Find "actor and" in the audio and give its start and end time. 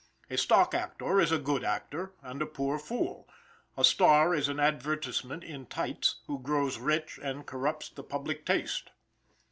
1.63-2.41